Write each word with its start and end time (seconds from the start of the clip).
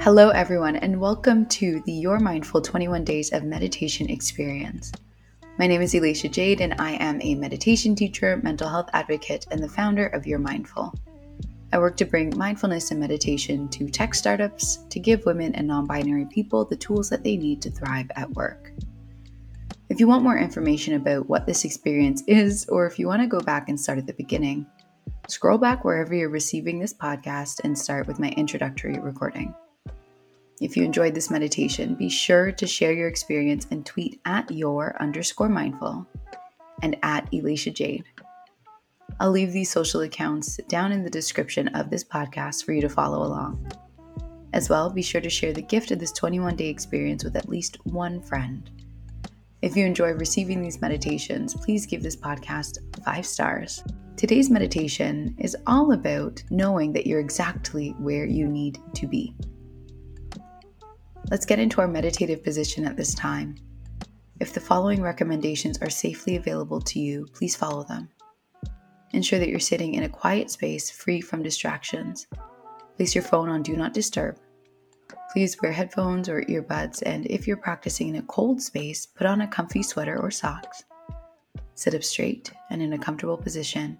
Hello, 0.00 0.30
everyone, 0.30 0.76
and 0.76 1.00
welcome 1.00 1.44
to 1.46 1.82
the 1.84 1.92
Your 1.92 2.18
Mindful 2.18 2.62
21 2.62 3.04
Days 3.04 3.32
of 3.32 3.44
Meditation 3.44 4.08
Experience. 4.08 4.90
My 5.58 5.66
name 5.66 5.82
is 5.82 5.92
Elaisha 5.92 6.30
Jade, 6.30 6.60
and 6.60 6.74
I 6.78 6.92
am 6.92 7.20
a 7.20 7.34
meditation 7.34 7.94
teacher, 7.94 8.40
mental 8.42 8.68
health 8.68 8.88
advocate, 8.94 9.46
and 9.50 9.62
the 9.62 9.68
founder 9.68 10.06
of 10.06 10.26
Your 10.26 10.38
Mindful. 10.38 10.94
I 11.72 11.78
work 11.78 11.96
to 11.98 12.06
bring 12.06 12.36
mindfulness 12.38 12.90
and 12.90 12.98
meditation 12.98 13.68
to 13.68 13.90
tech 13.90 14.14
startups 14.14 14.78
to 14.88 14.98
give 14.98 15.26
women 15.26 15.54
and 15.54 15.66
non 15.66 15.86
binary 15.86 16.24
people 16.24 16.64
the 16.64 16.76
tools 16.76 17.10
that 17.10 17.24
they 17.24 17.36
need 17.36 17.60
to 17.62 17.70
thrive 17.70 18.10
at 18.16 18.30
work. 18.30 18.72
If 19.90 20.00
you 20.00 20.08
want 20.08 20.22
more 20.22 20.38
information 20.38 20.94
about 20.94 21.28
what 21.28 21.44
this 21.44 21.64
experience 21.64 22.22
is, 22.26 22.66
or 22.68 22.86
if 22.86 22.98
you 22.98 23.06
want 23.08 23.20
to 23.20 23.28
go 23.28 23.40
back 23.40 23.68
and 23.68 23.78
start 23.78 23.98
at 23.98 24.06
the 24.06 24.14
beginning, 24.14 24.66
scroll 25.28 25.58
back 25.58 25.84
wherever 25.84 26.14
you're 26.14 26.30
receiving 26.30 26.78
this 26.78 26.94
podcast 26.94 27.60
and 27.62 27.78
start 27.78 28.06
with 28.06 28.18
my 28.18 28.30
introductory 28.30 28.98
recording. 28.98 29.54
If 30.60 30.76
you 30.76 30.82
enjoyed 30.82 31.14
this 31.14 31.30
meditation, 31.30 31.94
be 31.94 32.08
sure 32.08 32.50
to 32.50 32.66
share 32.66 32.92
your 32.92 33.08
experience 33.08 33.66
and 33.70 33.86
tweet 33.86 34.20
at 34.24 34.50
your 34.50 34.96
underscore 35.00 35.48
mindful 35.48 36.06
and 36.82 36.96
at 37.02 37.30
Elaisha 37.30 37.72
Jade. 37.72 38.04
I'll 39.20 39.30
leave 39.30 39.52
these 39.52 39.70
social 39.70 40.00
accounts 40.00 40.56
down 40.68 40.92
in 40.92 41.04
the 41.04 41.10
description 41.10 41.68
of 41.68 41.90
this 41.90 42.04
podcast 42.04 42.64
for 42.64 42.72
you 42.72 42.80
to 42.80 42.88
follow 42.88 43.22
along. 43.26 43.70
As 44.52 44.68
well, 44.68 44.90
be 44.90 45.02
sure 45.02 45.20
to 45.20 45.30
share 45.30 45.52
the 45.52 45.62
gift 45.62 45.90
of 45.90 45.98
this 45.98 46.12
21 46.12 46.56
day 46.56 46.68
experience 46.68 47.22
with 47.22 47.36
at 47.36 47.48
least 47.48 47.76
one 47.84 48.20
friend. 48.22 48.70
If 49.60 49.76
you 49.76 49.84
enjoy 49.84 50.12
receiving 50.12 50.62
these 50.62 50.80
meditations, 50.80 51.52
please 51.52 51.84
give 51.84 52.00
this 52.00 52.14
podcast 52.14 52.78
five 53.04 53.26
stars. 53.26 53.82
Today's 54.16 54.50
meditation 54.50 55.34
is 55.38 55.56
all 55.66 55.92
about 55.92 56.42
knowing 56.50 56.92
that 56.92 57.08
you're 57.08 57.18
exactly 57.18 57.90
where 57.98 58.24
you 58.24 58.46
need 58.46 58.78
to 58.94 59.08
be. 59.08 59.34
Let's 61.28 61.44
get 61.44 61.58
into 61.58 61.80
our 61.80 61.88
meditative 61.88 62.44
position 62.44 62.86
at 62.86 62.96
this 62.96 63.14
time. 63.14 63.56
If 64.38 64.52
the 64.52 64.60
following 64.60 65.02
recommendations 65.02 65.78
are 65.82 65.90
safely 65.90 66.36
available 66.36 66.80
to 66.82 67.00
you, 67.00 67.26
please 67.32 67.56
follow 67.56 67.82
them. 67.82 68.08
Ensure 69.12 69.40
that 69.40 69.48
you're 69.48 69.58
sitting 69.58 69.94
in 69.94 70.04
a 70.04 70.08
quiet 70.08 70.52
space 70.52 70.88
free 70.88 71.20
from 71.20 71.42
distractions. 71.42 72.28
Place 72.96 73.12
your 73.12 73.24
phone 73.24 73.48
on 73.48 73.62
Do 73.62 73.76
Not 73.76 73.92
Disturb. 73.92 74.38
Please 75.32 75.60
wear 75.60 75.72
headphones 75.72 76.28
or 76.28 76.42
earbuds, 76.42 77.02
and 77.04 77.26
if 77.26 77.46
you're 77.46 77.56
practicing 77.56 78.08
in 78.08 78.16
a 78.16 78.22
cold 78.22 78.62
space, 78.62 79.06
put 79.06 79.26
on 79.26 79.40
a 79.40 79.48
comfy 79.48 79.82
sweater 79.82 80.18
or 80.18 80.30
socks. 80.30 80.84
Sit 81.74 81.94
up 81.94 82.02
straight 82.02 82.52
and 82.70 82.82
in 82.82 82.92
a 82.92 82.98
comfortable 82.98 83.36
position, 83.36 83.98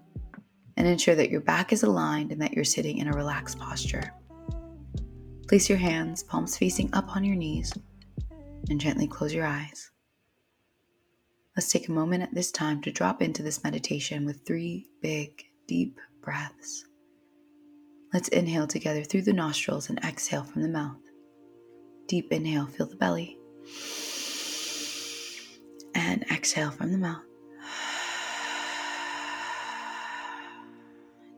and 0.77 0.87
ensure 0.87 1.15
that 1.15 1.29
your 1.29 1.41
back 1.41 1.71
is 1.71 1.83
aligned 1.83 2.31
and 2.31 2.41
that 2.41 2.53
you're 2.53 2.63
sitting 2.63 2.97
in 2.97 3.07
a 3.07 3.13
relaxed 3.13 3.59
posture. 3.59 4.13
Place 5.47 5.69
your 5.69 5.77
hands, 5.77 6.23
palms 6.23 6.57
facing 6.57 6.93
up 6.93 7.15
on 7.15 7.23
your 7.23 7.35
knees, 7.35 7.73
and 8.69 8.79
gently 8.79 9.07
close 9.07 9.33
your 9.33 9.45
eyes. 9.45 9.91
Let's 11.55 11.71
take 11.71 11.89
a 11.89 11.91
moment 11.91 12.23
at 12.23 12.33
this 12.33 12.51
time 12.51 12.81
to 12.83 12.91
drop 12.91 13.21
into 13.21 13.43
this 13.43 13.63
meditation 13.63 14.25
with 14.25 14.45
three 14.45 14.87
big, 15.01 15.43
deep 15.67 15.99
breaths. 16.21 16.85
Let's 18.11 18.29
inhale 18.29 18.65
together 18.65 19.03
through 19.03 19.21
the 19.21 19.33
nostrils 19.33 19.89
and 19.89 19.99
exhale 19.99 20.43
from 20.43 20.63
the 20.63 20.67
mouth. 20.67 20.97
Deep 22.07 22.31
inhale, 22.33 22.65
fill 22.65 22.87
the 22.87 22.95
belly. 22.95 23.37
And 25.93 26.23
exhale 26.31 26.71
from 26.71 26.91
the 26.91 26.97
mouth. 26.97 27.21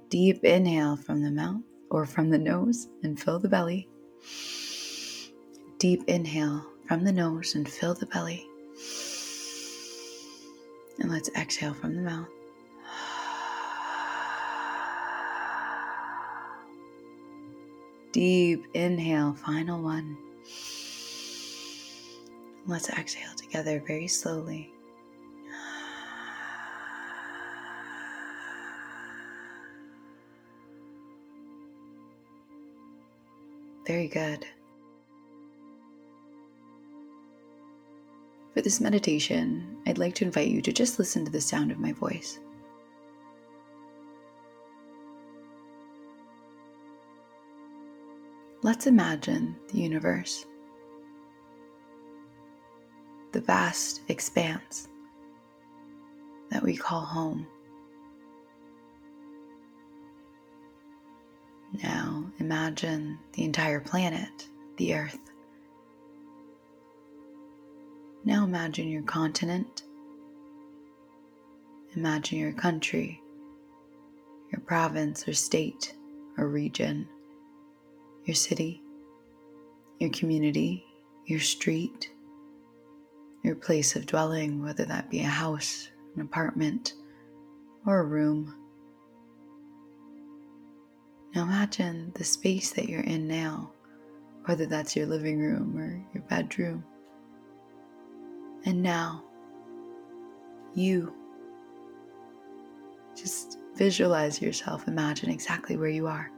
Deep 0.07 0.45
inhale 0.45 0.95
from 0.95 1.21
the 1.21 1.31
mouth 1.31 1.61
or 1.89 2.05
from 2.05 2.29
the 2.29 2.39
nose 2.39 2.87
and 3.03 3.19
fill 3.19 3.39
the 3.39 3.49
belly. 3.49 3.89
Deep 5.77 6.03
inhale 6.07 6.65
from 6.87 7.03
the 7.03 7.11
nose 7.11 7.55
and 7.55 7.67
fill 7.67 7.95
the 7.95 8.05
belly. 8.05 8.47
And 10.99 11.11
let's 11.11 11.29
exhale 11.35 11.73
from 11.73 11.95
the 11.95 12.01
mouth. 12.01 12.27
Deep 18.11 18.67
inhale, 18.73 19.33
final 19.33 19.81
one. 19.81 20.17
Let's 22.67 22.89
exhale 22.89 23.33
together 23.37 23.81
very 23.87 24.07
slowly. 24.07 24.71
Very 33.87 34.07
good. 34.07 34.45
For 38.53 38.61
this 38.61 38.81
meditation, 38.81 39.77
I'd 39.87 39.97
like 39.97 40.15
to 40.15 40.25
invite 40.25 40.49
you 40.49 40.61
to 40.61 40.73
just 40.73 40.99
listen 40.99 41.23
to 41.25 41.31
the 41.31 41.41
sound 41.41 41.71
of 41.71 41.79
my 41.79 41.93
voice. 41.93 42.39
Let's 48.63 48.85
imagine 48.85 49.55
the 49.69 49.79
universe, 49.79 50.45
the 53.31 53.41
vast 53.41 54.01
expanse 54.07 54.87
that 56.51 56.61
we 56.61 56.77
call 56.77 57.01
home. 57.01 57.47
Now 61.81 62.25
imagine 62.37 63.17
the 63.33 63.45
entire 63.45 63.79
planet, 63.79 64.47
the 64.77 64.93
Earth. 64.93 65.31
Now 68.23 68.43
imagine 68.43 68.89
your 68.89 69.01
continent. 69.03 69.81
Imagine 71.95 72.37
your 72.37 72.53
country, 72.53 73.19
your 74.51 74.61
province 74.61 75.27
or 75.27 75.33
state 75.33 75.95
or 76.37 76.47
region, 76.47 77.07
your 78.31 78.35
city, 78.37 78.81
your 79.99 80.09
community, 80.11 80.85
your 81.25 81.41
street, 81.41 82.09
your 83.43 83.55
place 83.55 83.97
of 83.97 84.05
dwelling, 84.05 84.63
whether 84.63 84.85
that 84.85 85.09
be 85.09 85.19
a 85.19 85.27
house, 85.27 85.89
an 86.15 86.21
apartment, 86.21 86.93
or 87.85 87.99
a 87.99 88.05
room. 88.05 88.55
Now 91.35 91.43
imagine 91.43 92.13
the 92.15 92.23
space 92.23 92.71
that 92.71 92.87
you're 92.87 93.01
in 93.01 93.27
now, 93.27 93.73
whether 94.45 94.65
that's 94.65 94.95
your 94.95 95.07
living 95.07 95.37
room 95.37 95.77
or 95.77 96.01
your 96.13 96.23
bedroom. 96.29 96.85
And 98.63 98.81
now, 98.81 99.25
you 100.73 101.13
just 103.13 103.57
visualize 103.75 104.41
yourself, 104.41 104.87
imagine 104.87 105.29
exactly 105.29 105.75
where 105.75 105.89
you 105.89 106.07
are. 106.07 106.31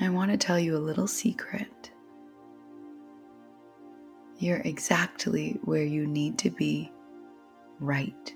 I 0.00 0.08
want 0.08 0.30
to 0.30 0.36
tell 0.36 0.58
you 0.58 0.76
a 0.76 0.78
little 0.78 1.06
secret. 1.06 1.90
You're 4.38 4.62
exactly 4.64 5.58
where 5.64 5.84
you 5.84 6.06
need 6.06 6.38
to 6.38 6.50
be 6.50 6.90
right 7.78 8.34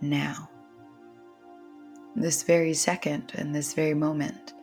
now 0.00 0.50
this 2.16 2.44
very 2.44 2.74
second 2.74 3.32
and 3.34 3.54
this 3.54 3.74
very 3.74 3.94
moment. 3.94 4.54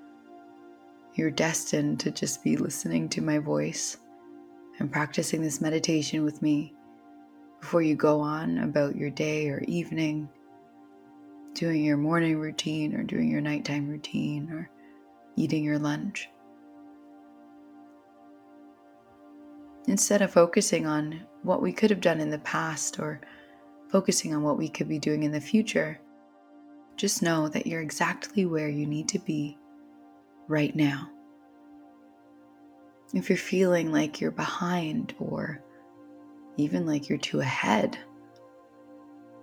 You're 1.16 1.32
destined 1.32 2.00
to 2.02 2.12
just 2.12 2.44
be 2.44 2.56
listening 2.56 3.10
to 3.10 3.22
my 3.22 3.40
voice 3.40 3.98
and 4.80 4.92
practicing 4.92 5.42
this 5.42 5.60
meditation 5.60 6.24
with 6.24 6.42
me 6.42 6.74
before 7.60 7.82
you 7.82 7.96
go 7.96 8.22
on 8.22 8.60
about 8.60 8.96
your 8.96 9.10
day 9.10 9.50
or 9.50 9.60
evening, 9.68 10.30
doing 11.54 11.84
your 11.84 11.98
morning 11.98 12.40
routine 12.40 12.96
or 12.96 13.04
doing 13.04 13.30
your 13.30 13.42
nighttime 13.42 13.90
routine 13.90 14.50
or 14.50 14.70
eating 15.36 15.64
your 15.64 15.80
lunch. 15.80 16.30
Instead 19.88 20.22
of 20.22 20.32
focusing 20.32 20.86
on 20.86 21.22
what 21.44 21.62
we 21.62 21.74
could 21.74 21.90
have 21.90 22.02
done 22.02 22.20
in 22.20 22.30
the 22.30 22.40
past 22.40 23.00
or 23.00 23.20
focusing 23.90 24.34
on 24.34 24.44
what 24.44 24.58
we 24.58 24.70
could 24.70 24.88
be 24.88 25.00
doing 25.00 25.24
in 25.24 25.32
the 25.32 25.42
future, 25.42 26.00
just 26.96 27.24
know 27.24 27.48
that 27.48 27.66
you're 27.66 27.82
exactly 27.82 28.46
where 28.46 28.70
you 28.70 28.86
need 28.86 29.08
to 29.08 29.20
be 29.20 29.58
right 30.48 30.76
now. 30.76 31.10
If 33.14 33.28
you're 33.28 33.38
feeling 33.38 33.92
like 33.92 34.22
you're 34.22 34.32
behind 34.32 35.14
or 35.20 35.62
even 36.58 36.86
like 36.86 37.10
you're 37.10 37.18
too 37.18 37.40
ahead, 37.40 37.98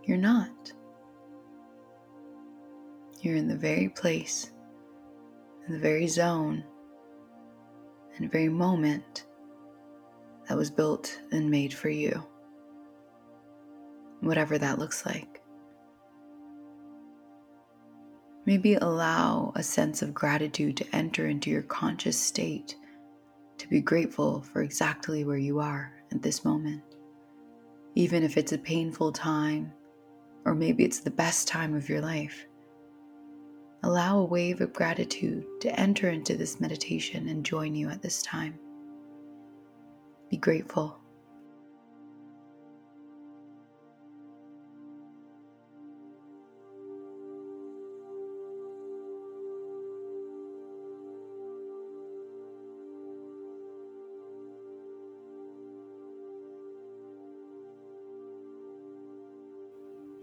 you're 0.05 0.17
not. 0.17 0.73
You're 3.21 3.37
in 3.37 3.49
the 3.49 3.57
very 3.57 3.89
place, 3.89 4.53
in 5.69 5.75
the 5.75 5.81
very 5.81 6.09
zone, 6.09 6.65
and 8.17 8.33
very 8.33 8.49
moment 8.49 9.27
that 10.49 10.57
was 10.57 10.71
built 10.71 11.21
and 11.31 11.51
made 11.51 11.75
for 11.75 11.91
you, 11.91 12.27
whatever 14.21 14.57
that 14.57 14.79
looks 14.79 15.05
like. 15.05 15.43
Maybe 18.47 18.75
allow 18.77 19.53
a 19.57 19.63
sense 19.63 20.01
of 20.01 20.15
gratitude 20.15 20.79
to 20.79 20.97
enter 20.97 21.29
into 21.29 21.51
your 21.51 21.63
conscious 21.63 22.19
state, 22.19 22.77
to 23.59 23.69
be 23.69 23.83
grateful 23.83 24.41
for 24.41 24.63
exactly 24.63 25.25
where 25.25 25.37
you 25.37 25.61
are 25.61 25.93
at 26.11 26.23
this 26.23 26.47
moment. 26.47 26.83
Even 27.95 28.23
if 28.23 28.39
it's 28.39 28.53
a 28.53 28.59
painful 28.59 29.13
time, 29.13 29.71
or 30.47 30.55
maybe 30.55 30.83
it's 30.83 31.01
the 31.01 31.11
best 31.11 31.47
time 31.47 31.75
of 31.75 31.91
your 31.91 32.01
life. 32.01 32.48
Allow 33.83 34.19
a 34.19 34.25
wave 34.25 34.61
of 34.61 34.73
gratitude 34.73 35.45
to 35.61 35.79
enter 35.79 36.11
into 36.11 36.37
this 36.37 36.61
meditation 36.61 37.29
and 37.29 37.45
join 37.45 37.75
you 37.75 37.89
at 37.89 38.03
this 38.03 38.23
time. 38.23 38.59
Be 40.31 40.37
grateful. 40.37 40.98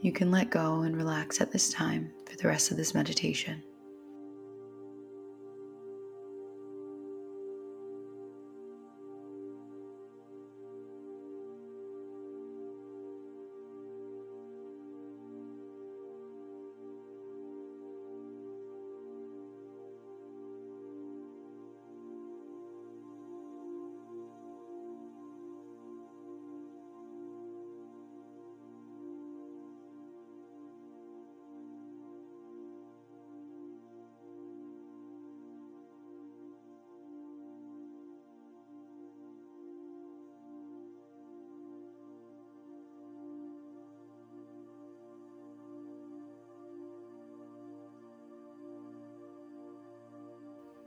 You 0.06 0.12
can 0.12 0.30
let 0.30 0.52
go 0.52 0.84
and 0.84 0.96
relax 0.96 1.42
at 1.42 1.52
this 1.52 1.72
time 1.72 2.12
for 2.30 2.38
the 2.38 2.48
rest 2.48 2.70
of 2.70 2.78
this 2.78 2.94
meditation. 2.94 3.64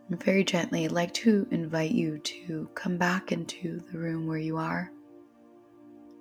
And 0.09 0.23
very 0.23 0.43
gently, 0.43 0.85
I'd 0.85 0.93
like 0.93 1.13
to 1.15 1.47
invite 1.51 1.91
you 1.91 2.19
to 2.19 2.69
come 2.75 2.97
back 2.97 3.31
into 3.31 3.81
the 3.93 3.99
room 3.99 4.27
where 4.27 4.39
you 4.39 4.57
are. 4.57 4.91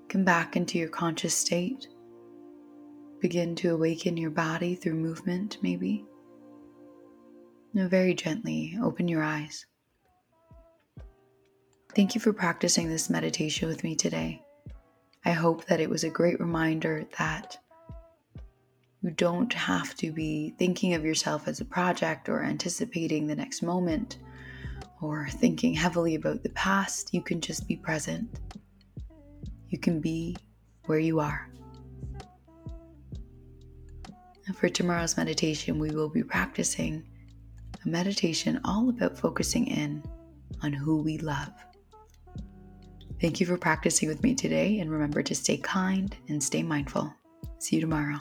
Come 0.10 0.26
back 0.26 0.56
into 0.58 0.78
your 0.78 0.90
conscious 0.90 1.34
state. 1.34 1.88
Begin 3.22 3.56
to 3.56 3.74
awaken 3.74 4.18
your 4.18 4.30
body 4.30 4.76
through 4.76 4.96
movement, 4.96 5.58
maybe. 5.62 6.06
Very 7.74 8.14
gently, 8.14 8.78
open 8.82 9.08
your 9.08 9.24
eyes. 9.24 9.66
Thank 11.96 12.14
you 12.14 12.22
for 12.22 12.34
practicing 12.34 12.90
this 12.90 13.10
meditation 13.10 13.68
with 13.68 13.84
me 13.84 13.96
today. 13.96 14.42
I 15.26 15.32
hope 15.32 15.66
that 15.66 15.80
it 15.80 15.90
was 15.90 16.04
a 16.04 16.10
great 16.10 16.40
reminder 16.40 17.06
that 17.18 17.58
you 19.02 19.12
don't 19.12 19.54
have 19.54 19.96
to 19.96 20.12
be 20.12 20.54
thinking 20.58 20.94
of 20.94 21.06
yourself 21.06 21.48
as 21.48 21.62
a 21.62 21.66
project 21.66 22.30
or 22.30 22.44
anticipating 22.44 23.28
the 23.28 23.36
next 23.36 23.62
moment 23.62 24.18
or 25.02 25.28
thinking 25.30 25.74
heavily 25.74 26.16
about 26.16 26.42
the 26.44 26.50
past. 26.50 27.14
You 27.14 27.22
can 27.22 27.40
just 27.40 27.68
be 27.68 27.76
present. 27.76 28.40
You 29.70 29.78
can 29.78 30.00
be 30.00 30.36
where 30.86 31.00
you 31.00 31.20
are. 31.20 31.50
And 34.48 34.56
for 34.56 34.70
tomorrow's 34.70 35.18
meditation, 35.18 35.78
we 35.78 35.92
will 35.92 36.10
be 36.10 36.24
practicing 36.24 37.06
a 37.86 37.88
meditation 37.88 38.60
all 38.64 38.90
about 38.90 39.18
focusing 39.18 39.68
in 39.68 40.02
on 40.64 40.74
who 40.74 40.98
we 40.98 41.18
love. 41.20 41.52
Thank 43.20 43.40
you 43.40 43.46
for 43.46 43.58
practicing 43.58 44.08
with 44.08 44.24
me 44.24 44.36
today, 44.36 44.80
and 44.80 44.90
remember 44.90 45.22
to 45.24 45.36
stay 45.36 45.58
kind 45.58 46.16
and 46.30 46.42
stay 46.42 46.64
mindful. 46.64 47.14
See 47.60 47.76
you 47.76 47.82
tomorrow. 47.82 48.20